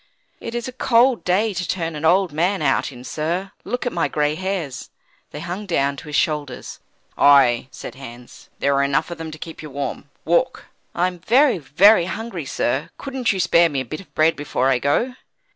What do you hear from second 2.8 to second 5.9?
in, sir; look at my gray hairs." They hung